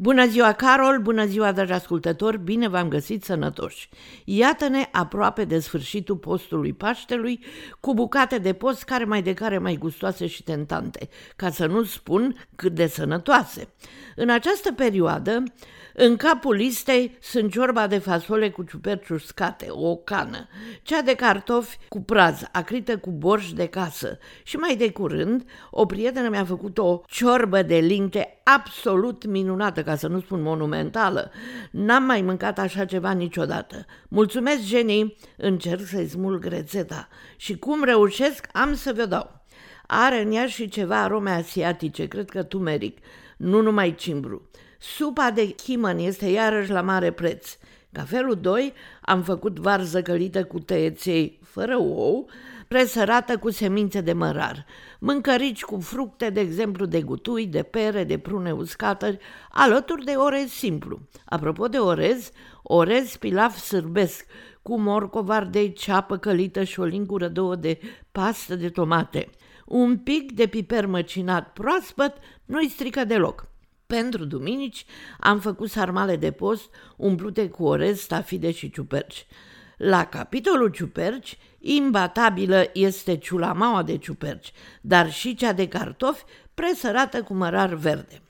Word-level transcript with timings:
Bună 0.00 0.26
ziua, 0.26 0.52
Carol! 0.52 0.98
Bună 0.98 1.26
ziua, 1.26 1.52
dragi 1.52 1.72
ascultători! 1.72 2.38
Bine 2.38 2.68
v-am 2.68 2.88
găsit 2.88 3.24
sănătoși! 3.24 3.88
Iată-ne 4.24 4.88
aproape 4.92 5.44
de 5.44 5.58
sfârșitul 5.58 6.16
postului 6.16 6.72
Paștelui, 6.72 7.44
cu 7.80 7.94
bucate 7.94 8.38
de 8.38 8.52
post 8.52 8.82
care 8.82 9.04
mai 9.04 9.22
de 9.22 9.34
care 9.34 9.58
mai 9.58 9.76
gustoase 9.76 10.26
și 10.26 10.42
tentante, 10.42 11.08
ca 11.36 11.50
să 11.50 11.66
nu 11.66 11.82
spun 11.84 12.46
cât 12.56 12.74
de 12.74 12.86
sănătoase. 12.86 13.68
În 14.16 14.30
această 14.30 14.72
perioadă, 14.72 15.42
în 15.94 16.16
capul 16.16 16.54
listei 16.54 17.16
sunt 17.20 17.50
ciorba 17.50 17.86
de 17.86 17.98
fasole 17.98 18.50
cu 18.50 18.62
ciuperci 18.62 19.08
uscate, 19.08 19.66
o 19.68 19.96
cană, 19.96 20.48
cea 20.82 21.02
de 21.02 21.14
cartofi 21.14 21.78
cu 21.88 22.02
praz, 22.02 22.42
acrită 22.52 22.98
cu 22.98 23.10
borș 23.10 23.52
de 23.52 23.66
casă 23.66 24.18
și 24.42 24.56
mai 24.56 24.76
de 24.76 24.92
curând 24.92 25.44
o 25.70 25.86
prietenă 25.86 26.28
mi-a 26.28 26.44
făcut 26.44 26.78
o 26.78 27.02
ciorbă 27.06 27.62
de 27.62 27.76
linte 27.76 28.40
absolut 28.44 29.26
minunată, 29.26 29.82
ca 29.88 29.96
să 29.96 30.06
nu 30.08 30.20
spun 30.20 30.42
monumentală. 30.42 31.30
N-am 31.70 32.02
mai 32.02 32.20
mâncat 32.20 32.58
așa 32.58 32.84
ceva 32.84 33.10
niciodată. 33.10 33.86
Mulțumesc, 34.08 34.60
Jenny, 34.60 35.16
încerc 35.36 35.86
să-i 35.86 36.08
smulg 36.08 36.44
rețeta 36.44 37.08
și 37.36 37.58
cum 37.58 37.84
reușesc 37.84 38.46
am 38.52 38.74
să 38.74 38.92
vă 38.96 39.04
dau. 39.04 39.44
Are 39.86 40.22
în 40.22 40.32
ea 40.32 40.46
și 40.46 40.68
ceva 40.68 41.02
arome 41.02 41.30
asiatice, 41.30 42.06
cred 42.06 42.30
că 42.30 42.42
tumeric, 42.42 42.98
nu 43.36 43.60
numai 43.60 43.94
cimbru. 43.94 44.50
Supa 44.78 45.30
de 45.30 45.46
chimăn 45.46 45.98
este 45.98 46.26
iarăși 46.26 46.70
la 46.70 46.80
mare 46.80 47.10
preț. 47.10 47.56
Ca 47.98 48.04
felul 48.04 48.34
2 48.34 48.72
am 49.00 49.22
făcut 49.22 49.58
varză 49.58 50.02
călită 50.02 50.44
cu 50.44 50.58
tăieței 50.58 51.38
fără 51.42 51.76
ou, 51.76 52.28
presărată 52.68 53.38
cu 53.38 53.50
semințe 53.50 54.00
de 54.00 54.12
mărar, 54.12 54.66
mâncărici 54.98 55.64
cu 55.64 55.80
fructe, 55.80 56.30
de 56.30 56.40
exemplu 56.40 56.86
de 56.86 57.02
gutui, 57.02 57.46
de 57.46 57.62
pere, 57.62 58.04
de 58.04 58.18
prune 58.18 58.52
uscată, 58.52 59.18
alături 59.50 60.04
de 60.04 60.10
orez 60.10 60.48
simplu. 60.48 61.00
Apropo 61.24 61.68
de 61.68 61.78
orez, 61.78 62.30
orez 62.62 63.16
pilaf 63.16 63.56
sârbesc, 63.56 64.26
cu 64.62 64.80
morcov, 64.80 65.28
ardei, 65.28 65.72
ceapă 65.72 66.16
călită 66.16 66.64
și 66.64 66.80
o 66.80 66.84
lingură 66.84 67.28
două 67.28 67.56
de 67.56 67.78
pastă 68.12 68.54
de 68.56 68.68
tomate. 68.68 69.28
Un 69.66 69.96
pic 69.96 70.32
de 70.32 70.46
piper 70.46 70.86
măcinat 70.86 71.52
proaspăt 71.52 72.16
nu-i 72.44 72.68
strică 72.68 73.04
deloc. 73.04 73.48
Pentru 73.96 74.24
duminici 74.24 74.84
am 75.20 75.40
făcut 75.40 75.70
sarmale 75.70 76.16
de 76.16 76.30
post 76.30 76.70
umplute 76.96 77.48
cu 77.48 77.64
orez, 77.64 77.98
stafide 78.00 78.50
și 78.50 78.70
ciuperci. 78.70 79.26
La 79.76 80.04
capitolul 80.04 80.68
ciuperci, 80.68 81.38
imbatabilă 81.58 82.70
este 82.72 83.16
ciulamaua 83.16 83.82
de 83.82 83.96
ciuperci, 83.96 84.52
dar 84.80 85.12
și 85.12 85.34
cea 85.34 85.52
de 85.52 85.68
cartofi 85.68 86.24
presărată 86.54 87.22
cu 87.22 87.34
mărar 87.34 87.74
verde. 87.74 88.22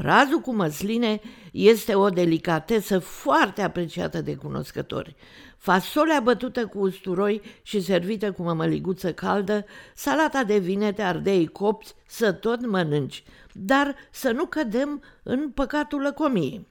Prazul 0.00 0.40
cu 0.40 0.54
măsline 0.54 1.20
este 1.52 1.94
o 1.94 2.08
delicatesă 2.08 2.98
foarte 2.98 3.62
apreciată 3.62 4.20
de 4.20 4.34
cunoscători. 4.34 5.16
Fasolea 5.58 6.20
bătută 6.20 6.66
cu 6.66 6.78
usturoi 6.78 7.42
și 7.62 7.80
servită 7.80 8.32
cu 8.32 8.42
mămăliguță 8.42 9.12
caldă, 9.12 9.64
salata 9.94 10.44
de 10.44 10.58
vinete, 10.58 11.02
ardei 11.02 11.46
copți, 11.46 11.94
să 12.06 12.32
tot 12.32 12.66
mănânci, 12.66 13.24
dar 13.52 13.94
să 14.10 14.30
nu 14.30 14.46
cădem 14.46 15.02
în 15.22 15.50
păcatul 15.50 16.00
lăcomiei. 16.00 16.66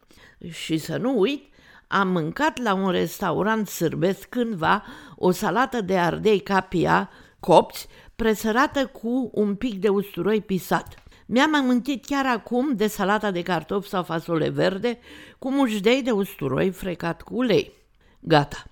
Și 0.50 0.78
să 0.78 0.98
nu 0.98 1.20
uit, 1.20 1.44
am 1.88 2.08
mâncat 2.08 2.62
la 2.62 2.74
un 2.74 2.90
restaurant 2.90 3.68
sârbesc 3.68 4.30
cândva 4.30 4.84
o 5.16 5.32
salată 5.32 5.82
de 5.82 5.98
ardei 5.98 6.40
capia, 6.40 7.10
copți, 7.40 7.88
presărată 8.16 8.86
cu 8.86 9.30
un 9.34 9.56
pic 9.56 9.80
de 9.80 9.90
usturoi 9.90 10.42
pisat. 10.42 11.03
Mi-am 11.34 11.56
amintit 11.56 12.06
chiar 12.06 12.26
acum 12.26 12.76
de 12.76 12.88
salata 12.88 13.32
de 13.32 13.42
cartofi 13.42 13.90
sau 13.90 14.04
fasole 14.04 14.50
verde 14.50 15.00
cu 15.40 15.52
mușdei 15.52 16.02
de 16.02 16.12
usturoi 16.12 16.72
frecat 16.72 17.22
cu 17.22 17.36
ulei. 17.36 17.72
Gata, 18.20 18.64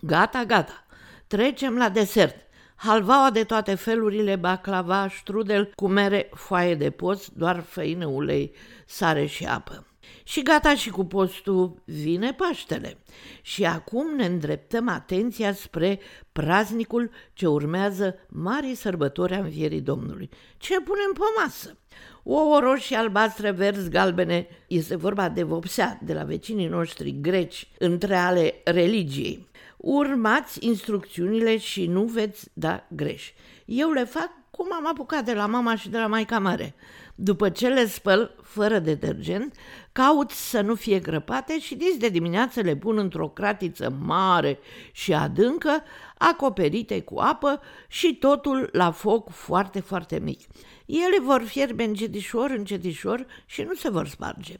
gata, 0.00 0.44
gata. 0.44 0.84
Trecem 1.26 1.76
la 1.76 1.88
desert. 1.88 2.36
Halvaua 2.76 3.30
de 3.30 3.44
toate 3.44 3.74
felurile, 3.74 4.36
baclava, 4.36 5.08
strudel 5.08 5.72
cu 5.74 5.88
mere, 5.88 6.30
foaie 6.34 6.74
de 6.74 6.90
post, 6.90 7.30
doar 7.30 7.60
făină, 7.60 8.06
ulei, 8.06 8.54
sare 8.86 9.26
și 9.26 9.44
apă. 9.44 9.89
Și 10.24 10.42
gata 10.42 10.74
și 10.74 10.90
cu 10.90 11.04
postul 11.04 11.82
vine 11.84 12.32
Paștele. 12.32 12.98
Și 13.42 13.64
acum 13.64 14.14
ne 14.16 14.24
îndreptăm 14.26 14.88
atenția 14.88 15.52
spre 15.52 16.00
praznicul 16.32 17.10
ce 17.32 17.46
urmează 17.46 18.14
marii 18.28 18.74
sărbători 18.74 19.34
a 19.34 19.38
învierii 19.38 19.80
Domnului. 19.80 20.30
Ce 20.58 20.80
punem 20.80 21.12
pe 21.12 21.40
masă? 21.42 21.78
O 22.22 22.58
roșie, 22.58 22.96
albastre, 22.96 23.50
verzi, 23.50 23.90
galbene. 23.90 24.46
Este 24.66 24.96
vorba 24.96 25.28
de 25.28 25.42
vopsea 25.42 25.98
de 26.02 26.12
la 26.12 26.24
vecinii 26.24 26.66
noștri 26.66 27.20
greci, 27.20 27.68
între 27.78 28.16
ale 28.16 28.54
religiei. 28.64 29.48
Urmați 29.76 30.66
instrucțiunile 30.66 31.58
și 31.58 31.86
nu 31.86 32.04
veți 32.04 32.48
da 32.52 32.86
greș. 32.88 33.32
Eu 33.64 33.90
le 33.90 34.04
fac 34.04 34.30
cum 34.60 34.72
am 34.72 34.86
apucat 34.86 35.24
de 35.24 35.32
la 35.32 35.46
mama 35.46 35.76
și 35.76 35.88
de 35.88 35.98
la 35.98 36.06
maica 36.06 36.38
mare. 36.38 36.74
După 37.14 37.48
ce 37.48 37.68
le 37.68 37.86
spăl 37.86 38.36
fără 38.42 38.78
detergent, 38.78 39.54
caut 39.92 40.30
să 40.30 40.60
nu 40.60 40.74
fie 40.74 40.98
grăpate 40.98 41.58
și 41.60 41.74
dis 41.74 41.96
de 41.96 42.08
dimineață 42.08 42.60
le 42.60 42.76
pun 42.76 42.98
într-o 42.98 43.28
cratiță 43.28 43.92
mare 44.00 44.58
și 44.92 45.12
adâncă, 45.12 45.82
acoperite 46.18 47.00
cu 47.00 47.18
apă 47.18 47.60
și 47.88 48.14
totul 48.14 48.68
la 48.72 48.90
foc 48.90 49.30
foarte, 49.30 49.80
foarte 49.80 50.18
mic. 50.18 50.40
Ele 50.86 51.20
vor 51.22 51.42
fierbe 51.42 51.84
încetișor, 51.84 52.50
încetișor 52.50 53.26
și 53.46 53.62
nu 53.62 53.74
se 53.74 53.90
vor 53.90 54.08
sparge. 54.08 54.54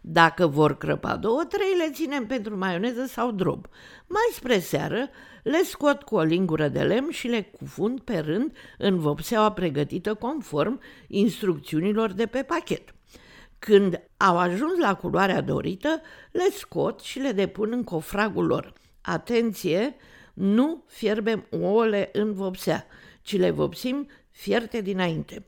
Dacă 0.00 0.46
vor 0.46 0.76
crăpa 0.76 1.16
două, 1.16 1.44
trei, 1.44 1.76
le 1.76 1.90
ținem 1.92 2.26
pentru 2.26 2.58
maioneză 2.58 3.04
sau 3.04 3.30
drob. 3.30 3.66
Mai 4.06 4.28
spre 4.32 4.58
seară, 4.58 5.08
le 5.42 5.62
scot 5.64 6.02
cu 6.02 6.14
o 6.14 6.22
lingură 6.22 6.68
de 6.68 6.82
lemn 6.82 7.10
și 7.10 7.28
le 7.28 7.42
cufund 7.42 8.00
pe 8.00 8.18
rând 8.18 8.56
în 8.78 8.98
vopseaua 8.98 9.52
pregătită 9.52 10.14
conform 10.14 10.80
instrucțiunilor 11.06 12.12
de 12.12 12.26
pe 12.26 12.42
pachet. 12.42 12.94
Când 13.58 14.00
au 14.16 14.38
ajuns 14.38 14.78
la 14.78 14.94
culoarea 14.94 15.40
dorită, 15.40 16.00
le 16.32 16.48
scot 16.50 17.00
și 17.00 17.18
le 17.18 17.32
depun 17.32 17.72
în 17.72 17.84
cofragul 17.84 18.46
lor. 18.46 18.72
Atenție, 19.00 19.96
nu 20.34 20.84
fierbem 20.86 21.46
ouăle 21.50 22.08
în 22.12 22.32
vopsea, 22.32 22.86
ci 23.22 23.36
le 23.36 23.50
vopsim 23.50 24.08
fierte 24.30 24.80
dinainte. 24.80 25.46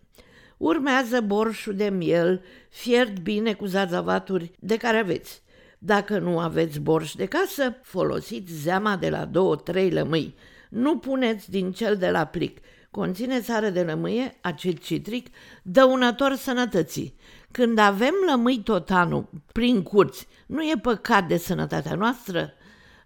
Urmează 0.57 1.21
borșul 1.21 1.75
de 1.75 1.89
miel, 1.89 2.43
fiert 2.69 3.19
bine 3.19 3.55
cu 3.55 3.65
zazavaturi 3.65 4.51
de 4.59 4.77
care 4.77 4.97
aveți. 4.97 5.43
Dacă 5.87 6.19
nu 6.19 6.39
aveți 6.39 6.81
borș 6.81 7.13
de 7.13 7.27
casă, 7.27 7.77
folosiți 7.83 8.53
zeama 8.53 8.97
de 8.97 9.09
la 9.09 9.25
două-trei 9.25 9.91
lămâi. 9.91 10.35
Nu 10.71 10.99
puneți 10.99 11.51
din 11.51 11.73
cel 11.73 11.97
de 11.97 12.11
la 12.11 12.25
plic. 12.25 12.59
Conține 12.91 13.41
sare 13.41 13.71
de 13.71 13.83
lămâie, 13.83 14.39
acid 14.41 14.79
citric, 14.79 15.27
dăunător 15.63 16.35
sănătății. 16.35 17.15
Când 17.51 17.79
avem 17.79 18.15
lămâi 18.31 18.61
tot 18.65 18.91
anul 18.91 19.29
prin 19.53 19.83
curți, 19.83 20.27
nu 20.47 20.63
e 20.63 20.75
păcat 20.83 21.29
de 21.29 21.37
sănătatea 21.37 21.95
noastră? 21.95 22.53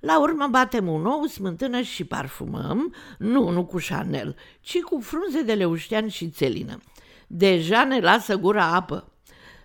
La 0.00 0.20
urmă 0.20 0.46
batem 0.50 0.88
un 0.88 1.06
ou, 1.06 1.24
smântână 1.24 1.80
și 1.80 2.04
parfumăm, 2.04 2.94
nu, 3.18 3.48
nu 3.48 3.64
cu 3.64 3.78
Chanel, 3.88 4.36
ci 4.60 4.80
cu 4.80 5.00
frunze 5.00 5.42
de 5.42 5.52
leuștean 5.52 6.08
și 6.08 6.28
țelină. 6.28 6.78
Deja 7.26 7.84
ne 7.84 8.00
lasă 8.00 8.36
gura 8.36 8.74
apă. 8.74 9.12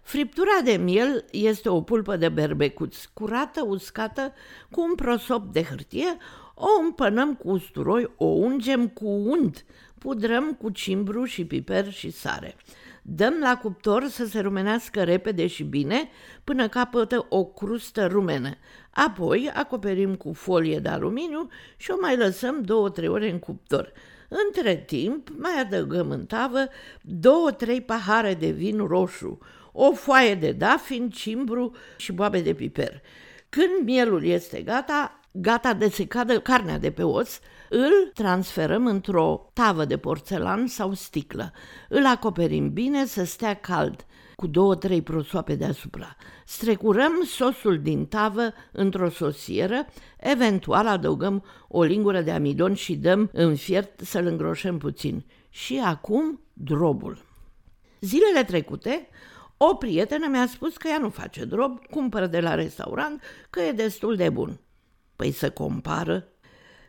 Friptura 0.04 0.62
de 0.64 0.72
miel 0.72 1.26
este 1.32 1.70
o 1.70 1.82
pulpă 1.82 2.16
de 2.16 2.30
berbecuț, 2.30 3.06
curată, 3.14 3.64
uscată, 3.68 4.34
cu 4.72 4.82
un 4.82 4.96
prosop 4.96 5.54
de 5.54 5.64
hârtie, 5.64 6.18
o 6.56 6.82
împănăm 6.84 7.36
cu 7.36 7.50
usturoi, 7.50 8.12
o 8.18 8.26
ungem 8.26 8.88
cu 8.88 9.08
unt, 9.08 9.66
pudrăm 9.98 10.54
cu 10.54 10.70
cimbru 10.70 11.24
și 11.24 11.46
piper 11.46 11.92
și 11.92 12.12
sare. 12.12 12.56
Dăm 13.02 13.34
la 13.42 13.58
cuptor 13.58 14.08
să 14.08 14.26
se 14.26 14.40
rumenească 14.40 15.04
repede 15.04 15.48
și 15.48 15.64
bine 15.64 16.10
până 16.44 16.68
capătă 16.68 17.26
o 17.30 17.46
crustă 17.46 18.08
rumenă. 18.08 18.50
Apoi 18.90 19.52
acoperim 19.54 20.16
cu 20.16 20.34
folie 20.34 20.80
de 20.80 20.90
aluminiu 20.90 21.50
și 21.78 21.92
o 21.92 21.98
mai 22.02 22.18
lăsăm 22.18 22.62
două-trei 22.62 23.08
ore 23.08 23.32
în 23.32 23.40
cuptor. 23.40 23.92
Între 24.48 24.76
timp 24.76 25.30
mai 25.38 25.60
adăugăm 25.60 26.10
în 26.10 26.26
tavă 26.26 26.68
două-trei 27.02 27.82
pahare 27.82 28.34
de 28.34 28.50
vin 28.50 28.78
roșu, 28.78 29.40
o 29.74 29.92
foaie 29.92 30.36
de 30.36 30.52
dafin, 30.52 31.10
cimbru 31.10 31.76
și 31.98 32.12
boabe 32.12 32.42
de 32.42 32.54
piper. 32.54 33.02
Când 33.50 33.86
mielul 33.86 34.26
este 34.26 34.62
gata, 34.62 35.20
gata 35.32 35.74
de 35.74 35.90
se 35.90 36.06
cadă 36.06 36.40
carnea 36.40 36.78
de 36.78 36.92
pe 36.92 37.04
os, 37.04 37.40
îl 37.70 38.12
transferăm 38.14 38.86
într-o 38.86 39.50
tavă 39.54 39.86
de 39.86 39.98
porțelan 39.98 40.68
sau 40.68 40.94
sticlă. 40.94 41.52
Îl 41.90 42.06
acoperim 42.06 42.74
bine 42.74 43.06
să 43.06 43.24
stea 43.24 43.54
cald, 43.54 44.06
cu 44.36 44.48
două-trei 44.48 45.02
prosoape 45.02 45.56
deasupra. 45.56 46.16
Strecurăm 46.46 47.24
sosul 47.26 47.82
din 47.82 48.06
tavă 48.06 48.54
într-o 48.72 49.10
sosieră, 49.10 49.86
eventual 50.18 50.88
adăugăm 50.88 51.44
o 51.68 51.84
lingură 51.84 52.22
de 52.22 52.32
amidon 52.32 52.74
și 52.74 52.96
dăm 52.96 53.30
în 53.34 53.56
fiert 53.56 54.00
să-l 54.00 54.26
îngroșăm 54.26 54.78
puțin. 54.78 55.26
Și 55.50 55.82
acum 55.86 56.40
drobul. 56.54 57.26
Zilele 58.00 58.44
trecute 58.44 59.08
O 59.70 59.76
prietenă 59.76 60.28
mi-a 60.28 60.48
spus 60.48 60.78
că 60.78 60.88
ea 60.88 60.98
nu 60.98 61.10
face 61.10 61.46
drob, 61.46 61.86
cumpără 61.86 62.28
de 62.28 62.40
la 62.40 62.56
restaurant, 62.56 63.22
că 63.50 63.62
e 63.62 63.72
destul 63.72 64.16
de 64.16 64.30
bun. 64.30 64.60
Păi 65.16 65.32
să 65.32 65.52
compară. 65.52 66.28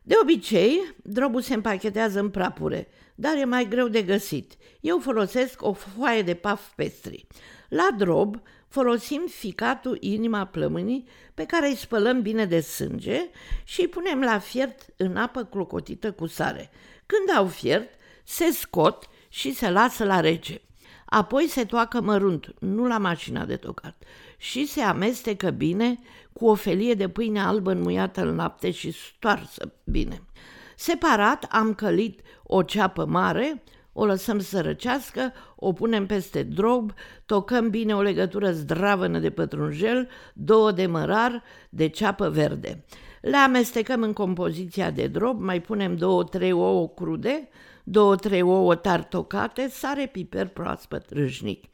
De 0.02 0.14
obicei, 0.22 0.94
drobul 1.02 1.40
se 1.40 1.54
împachetează 1.54 2.20
în 2.20 2.30
prapure, 2.30 2.88
dar 3.14 3.36
e 3.36 3.44
mai 3.44 3.68
greu 3.68 3.88
de 3.88 4.02
găsit. 4.02 4.52
Eu 4.80 4.98
folosesc 4.98 5.62
o 5.62 5.72
foaie 5.72 6.22
de 6.22 6.34
paf 6.34 6.72
pestri. 6.74 7.26
La 7.68 7.88
drob 7.96 8.42
folosim 8.68 9.22
ficatul 9.28 9.96
inima 10.00 10.44
plămânii 10.44 11.08
pe 11.34 11.44
care 11.44 11.68
îi 11.68 11.76
spălăm 11.76 12.22
bine 12.22 12.44
de 12.44 12.60
sânge 12.60 13.28
și 13.64 13.80
îi 13.80 13.88
punem 13.88 14.20
la 14.20 14.38
fiert 14.38 14.86
în 14.96 15.16
apă 15.16 15.44
clocotită 15.44 16.12
cu 16.12 16.26
sare. 16.26 16.70
Când 17.06 17.36
au 17.36 17.46
fiert, 17.46 17.88
se 18.24 18.50
scot 18.50 19.08
și 19.28 19.54
se 19.54 19.70
lasă 19.70 20.04
la 20.04 20.20
rece. 20.20 20.60
Apoi 21.04 21.46
se 21.48 21.64
toacă 21.64 22.00
mărunt, 22.00 22.54
nu 22.58 22.86
la 22.86 22.98
mașina 22.98 23.44
de 23.44 23.56
tocat, 23.56 24.02
și 24.36 24.66
se 24.66 24.80
amestecă 24.80 25.50
bine 25.50 25.98
cu 26.32 26.46
o 26.46 26.54
felie 26.54 26.94
de 26.94 27.08
pâine 27.08 27.40
albă 27.40 27.70
înmuiată 27.70 28.20
în 28.20 28.36
lapte 28.36 28.70
și 28.70 28.90
stoarsă 28.90 29.72
bine. 29.84 30.22
Separat 30.76 31.46
am 31.50 31.74
călit 31.74 32.20
o 32.42 32.62
ceapă 32.62 33.04
mare, 33.04 33.62
o 33.92 34.04
lăsăm 34.04 34.38
să 34.38 34.60
răcească, 34.60 35.32
o 35.56 35.72
punem 35.72 36.06
peste 36.06 36.42
drob, 36.42 36.92
tocăm 37.26 37.70
bine 37.70 37.94
o 37.94 38.02
legătură 38.02 38.52
zdravănă 38.52 39.18
de 39.18 39.30
pătrunjel, 39.30 40.08
două 40.32 40.72
de 40.72 40.86
mărar, 40.86 41.42
de 41.68 41.86
ceapă 41.86 42.28
verde. 42.28 42.84
Le 43.20 43.36
amestecăm 43.36 44.02
în 44.02 44.12
compoziția 44.12 44.90
de 44.90 45.06
drob, 45.06 45.40
mai 45.40 45.60
punem 45.60 45.96
două-trei 45.96 46.52
ouă 46.52 46.88
crude, 46.88 47.48
două-trei 47.84 48.42
ouă 48.42 48.74
tartocate, 48.74 49.68
sare, 49.68 50.06
piper 50.06 50.48
proaspăt, 50.48 51.10
râșnic. 51.10 51.64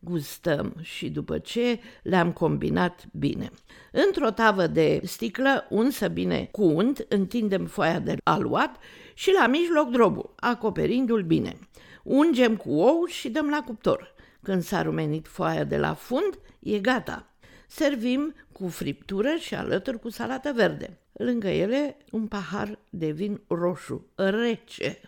Gustăm 0.00 0.74
și 0.80 1.10
după 1.10 1.38
ce 1.38 1.80
le-am 2.02 2.32
combinat 2.32 3.04
bine. 3.12 3.50
Într-o 3.92 4.30
tavă 4.30 4.66
de 4.66 5.00
sticlă, 5.04 5.66
unsă 5.70 6.08
bine 6.08 6.48
cu 6.52 6.62
unt, 6.62 7.06
întindem 7.08 7.66
foaia 7.66 7.98
de 7.98 8.16
aluat 8.24 8.76
și 9.14 9.32
la 9.38 9.46
mijloc 9.46 9.90
drobul, 9.90 10.32
acoperindu-l 10.36 11.22
bine. 11.22 11.58
Ungem 12.02 12.56
cu 12.56 12.70
ou 12.70 13.04
și 13.06 13.28
dăm 13.28 13.48
la 13.48 13.62
cuptor. 13.66 14.14
Când 14.42 14.62
s-a 14.62 14.82
rumenit 14.82 15.28
foaia 15.28 15.64
de 15.64 15.76
la 15.76 15.94
fund, 15.94 16.38
e 16.58 16.78
gata. 16.78 17.26
Servim 17.66 18.34
cu 18.52 18.68
friptură 18.68 19.34
și 19.38 19.54
alături 19.54 19.98
cu 19.98 20.10
salată 20.10 20.52
verde. 20.54 20.98
Lângă 21.12 21.48
ele 21.48 21.96
un 22.10 22.26
pahar 22.26 22.78
de 22.90 23.10
vin 23.10 23.40
roșu, 23.48 24.06
rece, 24.14 25.00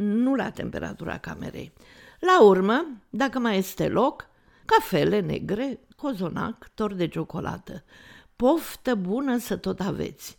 nu 0.00 0.34
la 0.34 0.50
temperatura 0.50 1.18
camerei. 1.18 1.72
La 2.20 2.42
urmă, 2.42 2.86
dacă 3.10 3.38
mai 3.38 3.58
este 3.58 3.88
loc, 3.88 4.26
cafele 4.64 5.20
negre, 5.20 5.80
cozonac, 5.96 6.70
tor 6.74 6.94
de 6.94 7.08
ciocolată. 7.08 7.84
Poftă 8.36 8.94
bună 8.94 9.38
să 9.38 9.56
tot 9.56 9.80
aveți! 9.80 10.38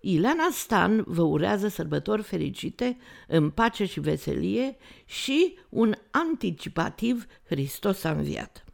Ileana 0.00 0.48
Stan 0.50 1.04
vă 1.06 1.22
urează 1.22 1.68
sărbători 1.68 2.22
fericite, 2.22 2.96
în 3.26 3.50
pace 3.50 3.84
și 3.84 4.00
veselie 4.00 4.76
și 5.04 5.58
un 5.68 5.94
anticipativ 6.10 7.26
Hristos 7.46 8.04
a 8.04 8.10
înviat. 8.10 8.67